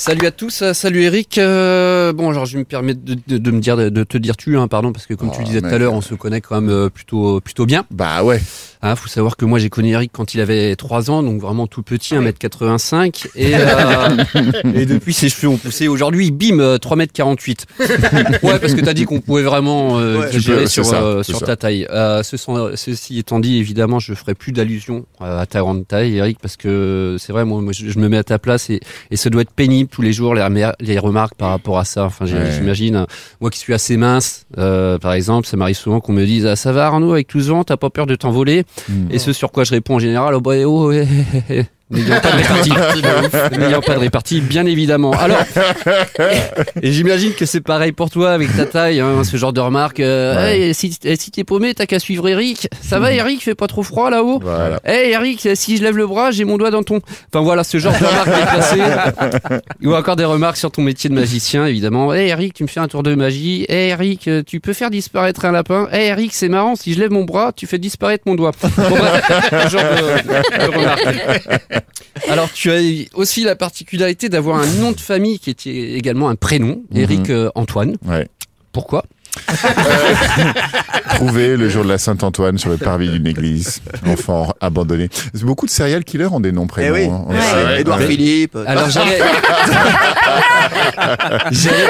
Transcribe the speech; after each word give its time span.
Salut 0.00 0.26
à 0.26 0.30
tous, 0.30 0.62
euh, 0.62 0.72
salut 0.74 1.02
Eric. 1.02 1.38
Euh, 1.38 2.12
bon, 2.12 2.30
alors 2.30 2.46
je 2.46 2.56
me 2.56 2.62
permets 2.62 2.94
de, 2.94 3.16
de- 3.26 3.36
de 3.38 3.50
me 3.50 3.58
dire 3.58 3.76
de, 3.76 3.88
de 3.88 4.04
te 4.04 4.16
dire 4.16 4.36
tu, 4.36 4.56
hein, 4.56 4.68
pardon, 4.68 4.92
parce 4.92 5.06
que 5.06 5.14
comme 5.14 5.32
tu 5.32 5.38
Oh, 5.40 5.44
disais 5.44 5.60
tout 5.60 5.66
à 5.66 5.76
l'heure, 5.76 5.92
on 5.92 6.00
se 6.00 6.14
connaît 6.14 6.40
quand 6.40 6.60
même 6.60 6.70
euh, 6.70 6.88
plutôt 6.88 7.40
plutôt 7.40 7.66
bien. 7.66 7.84
Bah 7.90 8.22
ouais. 8.22 8.40
Hein, 8.80 8.94
faut 8.94 9.08
savoir 9.08 9.36
que 9.36 9.44
moi 9.44 9.58
j'ai 9.58 9.70
connu 9.70 9.90
Eric 9.90 10.12
quand 10.14 10.34
il 10.34 10.40
avait 10.40 10.76
3 10.76 11.10
ans, 11.10 11.24
donc 11.24 11.40
vraiment 11.40 11.66
tout 11.66 11.82
petit, 11.82 12.14
1m85, 12.14 13.26
et, 13.34 13.54
euh, 13.56 14.24
et 14.72 14.86
depuis 14.86 15.12
ses 15.12 15.28
cheveux 15.28 15.48
ont 15.48 15.56
poussé. 15.56 15.88
Aujourd'hui, 15.88 16.30
bim, 16.30 16.60
euh, 16.60 16.78
3m48. 16.78 17.64
ouais, 18.44 18.58
parce 18.60 18.74
que 18.74 18.80
t'as 18.80 18.94
dit 18.94 19.04
qu'on 19.04 19.20
pouvait 19.20 19.42
vraiment 19.42 19.98
euh, 19.98 20.20
Ouais. 20.20 20.30
peux, 20.30 20.66
sur, 20.66 20.84
ça, 20.86 21.02
euh, 21.02 21.22
ta 21.24 21.56
taille. 21.56 21.88
Euh, 21.90 22.22
ce 22.22 22.36
sont- 22.36 22.70
ceci 22.76 23.18
étant 23.18 23.40
dit, 23.40 23.56
évidemment, 23.58 23.98
je 23.98 24.14
ferai 24.14 24.34
plus 24.36 24.52
d'allusion 24.52 25.06
euh, 25.22 25.40
à 25.40 25.46
ta 25.46 25.58
grande 25.58 25.86
taille, 25.88 26.16
Eric, 26.16 26.38
parce 26.40 26.56
que 26.56 27.16
c'est 27.18 27.32
vrai, 27.32 27.44
moi, 27.44 27.60
moi, 27.60 27.72
je, 27.72 27.88
je 27.90 27.98
me 27.98 28.08
mets 28.08 28.18
à 28.18 28.22
ta 28.24 28.38
place 28.38 28.70
et, 28.70 28.78
et 29.10 29.16
ça 29.16 29.28
doit 29.28 29.42
être 29.42 29.50
pénible 29.50 29.87
tous 29.90 30.02
les 30.02 30.12
jours 30.12 30.34
les, 30.34 30.42
remar- 30.42 30.74
les 30.80 30.98
remarques 30.98 31.34
par 31.34 31.50
rapport 31.50 31.78
à 31.78 31.84
ça. 31.84 32.04
Enfin, 32.04 32.26
Ouais. 32.26 32.50
j'imagine, 32.54 33.06
moi 33.40 33.50
qui 33.50 33.58
suis 33.58 33.74
assez 33.74 33.96
mince, 33.96 34.44
euh, 34.58 34.98
par 34.98 35.12
exemple, 35.14 35.46
ça 35.46 35.56
m'arrive 35.56 35.76
souvent 35.76 36.00
qu'on 36.00 36.12
me 36.12 36.24
dise 36.24 36.46
ah, 36.46 36.56
ça 36.56 36.72
va 36.72 36.86
Arnaud 36.86 37.12
avec 37.12 37.26
tout 37.26 37.40
ce 37.40 37.48
vent, 37.48 37.64
t'as 37.64 37.76
pas 37.76 37.90
peur 37.90 38.06
de 38.06 38.14
t'envoler? 38.14 38.64
Mm. 38.88 39.08
Et 39.10 39.18
ce 39.18 39.32
sur 39.32 39.50
quoi 39.52 39.64
je 39.64 39.70
réponds 39.72 39.96
en 39.96 39.98
général, 39.98 40.34
oh 40.34 40.40
bah 40.40 40.52
oh, 40.66 40.92
eh, 40.92 41.06
eh, 41.50 41.54
eh, 41.60 41.64
n'ayant 41.90 42.20
pas 42.20 42.30
de 42.32 42.36
répartie, 42.36 43.58
n'ayant 43.58 43.80
pas 43.80 43.94
de 43.94 43.98
répartie, 44.00 44.40
bien 44.40 44.66
évidemment. 44.66 45.12
Alors, 45.12 45.38
et 46.82 46.92
j'imagine 46.92 47.32
que 47.34 47.46
c'est 47.46 47.60
pareil 47.60 47.92
pour 47.92 48.10
toi 48.10 48.32
avec 48.32 48.54
ta 48.56 48.66
taille, 48.66 49.00
hein, 49.00 49.24
ce 49.24 49.36
genre 49.36 49.52
de 49.52 49.60
remarque. 49.60 50.00
euh, 50.00 50.34
Ouais. 50.36 50.60
Hey, 50.60 50.74
si 50.74 50.92
si 50.92 51.30
t'es 51.30 51.44
paumé, 51.44 51.74
t'as 51.74 51.86
qu'à 51.86 51.98
suivre 51.98 52.28
Eric. 52.28 52.68
Ça 52.82 52.98
va 52.98 53.12
Eric, 53.12 53.42
fait 53.42 53.54
pas 53.54 53.66
trop 53.66 53.82
froid 53.82 54.10
là-haut 54.10 54.38
Voilà. 54.42 54.80
Hey 54.84 55.12
Eric, 55.12 55.48
si 55.54 55.76
je 55.76 55.82
lève 55.82 55.96
le 55.96 56.06
bras, 56.06 56.30
j'ai 56.30 56.44
mon 56.44 56.56
doigt 56.58 56.70
dans 56.70 56.82
ton. 56.82 57.00
Enfin 57.32 57.42
voilà, 57.42 57.64
ce 57.64 57.78
genre 57.78 57.92
de 57.92 58.04
remarques 58.04 58.28
déplacées. 58.28 59.60
Ou 59.84 59.94
encore 59.94 60.16
des 60.16 60.24
remarques 60.24 60.56
sur 60.56 60.70
ton 60.70 60.82
métier 60.82 61.08
de 61.10 61.14
magicien, 61.14 61.66
évidemment. 61.66 62.12
Hey 62.12 62.28
Eric, 62.28 62.54
tu 62.54 62.62
me 62.64 62.68
fais 62.68 62.80
un 62.80 62.88
tour 62.88 63.02
de 63.02 63.14
magie. 63.14 63.64
Hey 63.68 63.90
Eric, 63.90 64.28
euh, 64.28 64.42
tu 64.46 64.60
peux 64.60 64.72
faire 64.72 64.90
disparaître 64.90 65.44
un 65.44 65.52
lapin. 65.52 65.88
Hey 65.92 66.08
Eric, 66.08 66.34
c'est 66.34 66.48
marrant, 66.48 66.76
si 66.76 66.92
je 66.94 67.00
lève 67.00 67.10
mon 67.10 67.24
bras, 67.24 67.52
tu 67.54 67.66
fais 67.66 67.78
disparaître 67.78 68.24
mon 68.26 68.34
doigt. 68.34 68.52
Bon, 68.62 68.68
ce 68.76 69.68
genre 69.68 69.82
de, 69.82 70.66
de 70.66 70.76
remarques. 70.76 71.77
Alors 72.28 72.50
tu 72.52 72.70
as 72.70 72.80
aussi 73.14 73.44
la 73.44 73.56
particularité 73.56 74.28
d'avoir 74.28 74.58
un 74.60 74.66
nom 74.80 74.92
de 74.92 75.00
famille 75.00 75.38
qui 75.38 75.50
est 75.50 75.66
également 75.66 76.28
un 76.28 76.36
prénom, 76.36 76.80
Eric 76.94 77.30
euh, 77.30 77.50
Antoine. 77.54 77.96
Ouais. 78.06 78.28
Pourquoi 78.72 79.04
Trouvé 81.14 81.56
le 81.56 81.68
jour 81.68 81.84
de 81.84 81.88
la 81.88 81.98
Saint-Antoine 81.98 82.58
sur 82.58 82.70
le 82.70 82.76
parvis 82.76 83.08
d'une 83.08 83.26
église. 83.26 83.80
Enfant 84.06 84.52
abandonné. 84.60 85.08
Beaucoup 85.42 85.66
de 85.66 85.70
serial 85.70 86.02
killers 86.04 86.26
ont 86.32 86.40
des 86.40 86.50
noms 86.50 86.66
prénoms. 86.66 86.94
Eh 86.96 87.06
oui. 87.06 87.10
hein. 87.10 87.24
Ouais. 87.28 87.84
Ouais. 87.84 88.06
Philippe. 88.06 88.56
Alors 88.66 88.88
j'allais, 88.90 89.20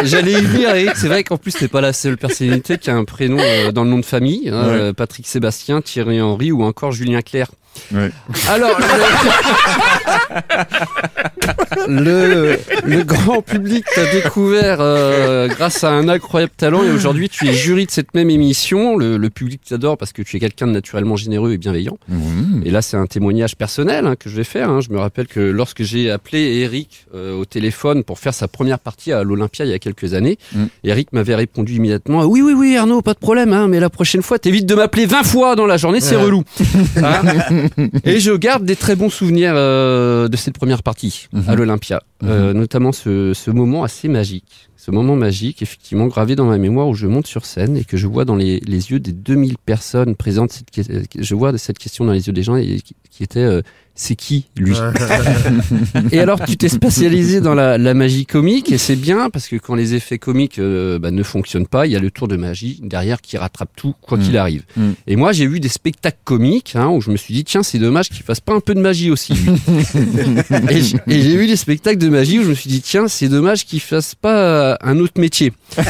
j'allais, 0.05 0.33
y 0.33 0.43
venir. 0.45 0.75
Eric. 0.75 0.93
C'est 0.97 1.09
vrai 1.09 1.25
qu'en 1.25 1.37
plus 1.37 1.53
t'es 1.53 1.69
pas 1.69 1.81
la 1.81 1.93
seule 1.93 2.17
personnalité 2.19 2.79
qui 2.79 2.91
a 2.91 2.95
un 2.95 3.05
prénom 3.05 3.39
euh, 3.41 3.73
dans 3.73 3.85
le 3.85 3.91
nom 3.91 3.99
de 3.99 4.05
famille. 4.05 4.49
hein, 4.51 4.67
Ouais. 4.69 4.75
euh, 4.75 4.93
Patrick 4.93 5.27
Sébastien, 5.27 5.81
Thierry 5.81 6.21
Henry 6.21 6.53
ou 6.53 6.63
encore 6.65 6.93
Julien 6.93 7.23
Clerc. 7.23 7.51
Ouais. 7.93 8.11
Alors 8.49 8.77
le, 8.79 8.85
le, 11.89 12.57
le 12.85 13.03
grand 13.05 13.43
public 13.43 13.85
t'a 13.95 14.05
découvert 14.11 14.79
euh, 14.81 15.49
grâce 15.49 15.85
à 15.85 15.91
un 15.91 16.09
incroyable 16.09 16.53
talent 16.57 16.83
et 16.85 16.91
aujourd'hui 16.91 17.29
tu 17.29 17.47
es 17.49 17.53
jury 17.53 17.87
de 17.87 17.91
cette 17.91 18.15
même 18.15 18.31
émission. 18.31 18.97
Le, 18.97 19.17
le 19.17 19.31
public 19.31 19.61
t'adore 19.69 19.97
parce 19.97 20.13
que 20.13 20.23
tu 20.23 20.37
es 20.37 20.41
quelqu'un 20.41 20.67
de 20.67 20.73
naturellement 20.73 21.17
généreux 21.17 21.53
et 21.53 21.59
bienveillant. 21.59 21.99
Mmh. 22.09 22.63
Et 22.65 22.71
là, 22.71 22.83
c'est 22.83 22.97
un 22.97 23.07
témoignage 23.07 23.57
personnel 23.57 24.07
hein, 24.07 24.17
que 24.17 24.29
je 24.29 24.37
vais 24.37 24.45
faire. 24.45 24.71
hein. 24.71 24.81
Je 24.81 24.91
me 24.93 24.99
rappelle 24.99 25.27
que 25.27 25.41
lorsque 25.41 25.83
j'ai 25.83 26.11
appelé 26.11 26.59
Eric 26.61 27.07
euh, 27.15 27.35
au 27.39 27.45
téléphone 27.45 28.05
pour 28.05 28.19
faire 28.19 28.35
sa 28.35 28.49
première 28.49 28.79
partie 28.79 29.13
à 29.13 29.23
l'Olympia 29.23 29.65
il 29.65 29.71
y 29.71 29.75
a 29.75 29.79
quelques 29.79 30.15
années, 30.15 30.39
Mm. 30.55 30.65
Eric 30.85 31.13
m'avait 31.13 31.35
répondu 31.35 31.75
immédiatement 31.75 32.25
Oui, 32.25 32.41
oui, 32.43 32.53
oui, 32.57 32.77
Arnaud, 32.77 33.03
pas 33.03 33.13
de 33.13 33.19
problème, 33.19 33.53
hein, 33.53 33.69
mais 33.69 33.81
la 33.81 33.91
prochaine 33.91 34.23
fois, 34.23 34.39
t'évites 34.39 34.65
de 34.67 34.75
m'appeler 34.75 35.05
20 35.05 35.23
fois 35.25 35.57
dans 35.57 35.67
la 35.67 35.77
journée, 35.77 36.01
c'est 36.01 36.17
Ouais. 36.17 36.23
relou. 36.23 36.43
Et 38.05 38.19
je 38.21 38.33
garde 38.33 38.65
des 38.65 38.77
très 38.77 38.97
bons 38.97 39.11
souvenirs 39.11 39.53
euh, 39.57 40.18
de 40.27 40.37
cette 40.37 40.55
première 40.55 40.83
partie 40.83 41.29
à 41.33 41.53
Mhm. 41.53 41.55
l'Olympia, 41.55 42.03
Euh, 42.25 42.53
notamment 42.53 42.91
ce, 42.91 43.33
ce 43.35 43.51
moment 43.53 43.85
assez 43.85 44.09
magique. 44.09 44.69
Ce 44.77 44.91
moment 44.91 45.15
magique, 45.15 45.63
effectivement, 45.63 46.07
gravé 46.09 46.35
dans 46.35 46.47
ma 46.47 46.59
mémoire 46.59 46.89
où 46.89 46.95
je 46.95 47.07
monte 47.07 47.27
sur 47.29 47.45
scène 47.47 47.77
et 47.77 47.85
que 47.85 47.97
je 47.97 48.07
vois 48.09 48.25
dans 48.25 48.35
les, 48.37 48.59
les 48.61 48.91
yeux 48.91 48.99
des 48.99 49.13
2000 49.13 49.57
personnes 49.59 50.17
présentes, 50.17 50.51
cette, 50.51 50.71
que- 50.73 50.83
je 51.17 51.35
vois 51.37 51.57
cette 51.59 51.79
question 51.79 52.05
dans 52.05 52.13
les 52.13 52.27
yeux 52.27 52.33
des 52.33 52.43
gens 52.43 52.57
et 52.57 52.81
qui, 52.81 52.97
qui 53.11 53.23
était 53.23 53.39
euh, 53.41 53.61
c'est 54.01 54.15
qui 54.15 54.47
lui 54.57 54.77
Et 56.13 56.21
alors 56.21 56.41
tu 56.45 56.57
t'es 56.57 56.69
spécialisé 56.69 57.41
dans 57.41 57.55
la, 57.55 57.79
la 57.79 57.95
magie 57.95 58.27
comique 58.27 58.71
et 58.71 58.79
c'est 58.79 58.95
bien 58.97 59.29
parce 59.29 59.49
que 59.49 59.57
quand 59.57 59.75
les 59.75 59.95
effets 59.95 60.19
comiques 60.19 60.61
euh, 60.61 61.01
bah, 61.01 61.11
ne 61.11 61.23
fonctionnent 61.25 61.67
pas, 61.67 61.87
il 61.87 61.93
y 61.93 61.97
a 61.97 61.99
le 61.99 62.11
tour 62.13 62.29
de 62.29 62.37
magie 62.37 62.79
derrière 62.83 63.21
qui 63.21 63.37
rattrape 63.37 63.71
tout 63.77 63.95
quoi 64.01 64.17
Mm. 64.17 64.23
qu'il 64.23 64.37
arrive. 64.37 64.63
Mm. 64.77 64.91
Et 65.09 65.17
moi 65.17 65.33
j'ai 65.33 65.47
vu 65.47 65.59
des 65.59 65.69
spectacles 65.69 66.21
comiques 66.25 66.75
hein, 66.77 66.89
où 66.89 67.01
je 67.01 67.11
me 67.11 67.17
suis 67.17 67.35
dit 67.35 67.43
tiens 67.45 67.63
c'est 67.65 67.79
dommage 67.81 68.09
qu'il 68.09 68.23
fasse 68.23 68.41
pas 68.41 68.53
un 68.55 68.61
peu 68.61 68.75
de 68.75 68.81
magie 68.81 69.11
aussi. 69.11 69.33
et 71.09 71.21
j'ai 71.23 71.37
vu 71.37 71.47
des 71.49 71.57
spectacles 71.57 71.99
de 71.99 72.09
magie 72.09 72.39
où 72.39 72.45
je 72.45 72.51
me 72.51 72.55
suis 72.55 72.71
dit 72.71 72.81
tiens 72.81 73.09
c'est 73.09 73.29
dommage 73.29 73.67
qu'il 73.67 73.81
fasse 73.81 74.15
pas 74.15 74.79
un 74.81 74.99
autre 75.01 75.21
métier. 75.21 75.53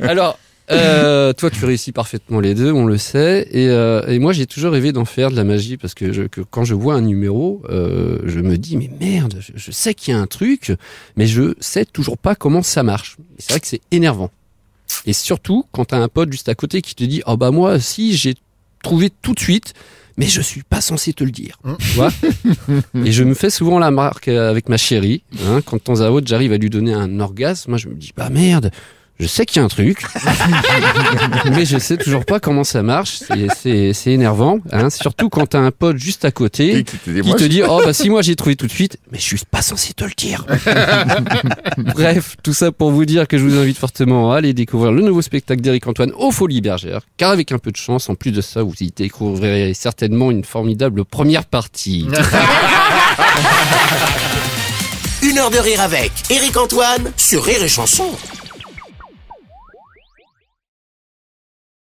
Alors, 0.00 0.38
euh, 0.70 1.32
toi, 1.32 1.50
tu 1.50 1.64
réussis 1.64 1.92
parfaitement 1.92 2.40
les 2.40 2.54
deux, 2.54 2.72
on 2.72 2.84
le 2.86 2.98
sait. 2.98 3.48
Et, 3.50 3.68
euh, 3.68 4.06
et 4.06 4.18
moi, 4.18 4.32
j'ai 4.32 4.46
toujours 4.46 4.72
rêvé 4.72 4.92
d'en 4.92 5.04
faire 5.04 5.30
de 5.30 5.36
la 5.36 5.44
magie 5.44 5.76
parce 5.76 5.94
que, 5.94 6.12
je, 6.12 6.22
que 6.22 6.40
quand 6.40 6.64
je 6.64 6.74
vois 6.74 6.94
un 6.94 7.00
numéro, 7.00 7.62
euh, 7.70 8.18
je 8.24 8.40
me 8.40 8.56
dis 8.56 8.76
mais 8.76 8.90
merde, 9.00 9.36
je, 9.40 9.52
je 9.54 9.70
sais 9.70 9.94
qu'il 9.94 10.14
y 10.14 10.16
a 10.16 10.20
un 10.20 10.26
truc, 10.26 10.72
mais 11.16 11.26
je 11.26 11.54
sais 11.60 11.84
toujours 11.84 12.18
pas 12.18 12.34
comment 12.34 12.62
ça 12.62 12.82
marche. 12.82 13.16
Et 13.38 13.42
C'est 13.42 13.52
vrai 13.52 13.60
que 13.60 13.66
c'est 13.66 13.82
énervant. 13.90 14.30
Et 15.06 15.12
surtout 15.12 15.64
quand 15.72 15.86
t'as 15.86 15.98
un 15.98 16.08
pote 16.08 16.32
juste 16.32 16.48
à 16.48 16.54
côté 16.54 16.82
qui 16.82 16.94
te 16.94 17.04
dit 17.04 17.22
oh 17.26 17.36
bah 17.36 17.52
moi 17.52 17.78
si 17.78 18.16
j'ai 18.16 18.34
trouvé 18.82 19.10
tout 19.22 19.34
de 19.34 19.40
suite. 19.40 19.74
Mais 20.16 20.26
je 20.26 20.42
suis 20.42 20.62
pas 20.62 20.82
censé 20.82 21.14
te 21.14 21.24
le 21.24 21.30
dire. 21.30 21.56
Tu 21.78 21.86
vois? 21.94 22.10
Et 23.06 23.10
je 23.10 23.24
me 23.24 23.32
fais 23.32 23.48
souvent 23.48 23.78
la 23.78 23.90
marque 23.90 24.28
euh, 24.28 24.50
avec 24.50 24.68
ma 24.68 24.76
chérie. 24.76 25.22
Hein, 25.46 25.62
quand 25.64 25.76
de 25.76 25.80
temps 25.82 26.02
à 26.02 26.10
autre 26.10 26.26
j'arrive 26.26 26.52
à 26.52 26.58
lui 26.58 26.68
donner 26.68 26.92
un 26.92 27.20
orgasme, 27.20 27.70
moi 27.70 27.78
je 27.78 27.88
me 27.88 27.94
dis 27.94 28.12
bah 28.14 28.28
merde, 28.28 28.70
je 29.20 29.26
sais 29.26 29.44
qu'il 29.46 29.58
y 29.58 29.62
a 29.62 29.64
un 29.64 29.68
truc, 29.68 30.02
mais 31.52 31.64
je 31.66 31.78
sais 31.78 31.96
toujours 31.98 32.24
pas 32.24 32.40
comment 32.40 32.64
ça 32.64 32.82
marche. 32.82 33.18
C'est- 33.18 33.48
C'est 33.56 33.92
c'est 33.92 34.10
énervant, 34.12 34.58
hein, 34.72 34.88
surtout 34.90 35.28
quand 35.28 35.46
t'as 35.46 35.58
un 35.60 35.70
pote 35.70 35.98
juste 35.98 36.24
à 36.24 36.30
côté 36.30 36.78
Et 36.78 36.84
qui 36.84 36.96
te 36.96 37.10
dit, 37.10 37.20
qui 37.20 37.28
moi, 37.28 37.36
te 37.36 37.42
je- 37.44 37.48
dit 37.48 37.62
oh 37.68 37.80
bah 37.84 37.92
si 37.92 38.08
moi 38.10 38.22
j'ai 38.22 38.34
trouvé 38.36 38.56
tout 38.56 38.66
de 38.66 38.72
suite, 38.72 38.96
mais 39.12 39.18
je 39.18 39.24
suis 39.24 39.38
pas 39.50 39.60
censé 39.62 39.92
te 39.92 40.04
le 40.04 40.10
dire. 40.16 40.44
Bref, 41.78 42.36
tout 42.42 42.54
ça 42.54 42.72
pour 42.72 42.90
vous 42.90 43.04
dire 43.04 43.28
que 43.28 43.36
je 43.38 43.44
vous 43.44 43.58
invite 43.58 43.76
fortement 43.78 44.32
à 44.32 44.38
aller 44.38 44.54
découvrir 44.54 44.92
le 44.92 45.02
nouveau 45.02 45.20
spectacle 45.22 45.60
d'Éric 45.60 45.86
Antoine 45.86 46.12
aux 46.16 46.30
Folies 46.32 46.60
Bergères, 46.62 47.02
car 47.16 47.30
avec 47.30 47.52
un 47.52 47.58
peu 47.58 47.70
de 47.70 47.76
chance, 47.76 48.08
en 48.08 48.14
plus 48.14 48.32
de 48.32 48.40
ça, 48.40 48.62
vous 48.62 48.74
y 48.80 48.90
découvrirez 48.90 49.74
certainement 49.74 50.30
une 50.30 50.44
formidable 50.44 51.04
première 51.04 51.44
partie. 51.44 52.06
Une 55.22 55.38
heure 55.38 55.50
de 55.50 55.58
rire 55.58 55.80
avec 55.82 56.10
Eric 56.30 56.56
Antoine 56.56 57.12
sur 57.16 57.44
Rire 57.44 57.62
et 57.62 57.68
Chanson. 57.68 58.06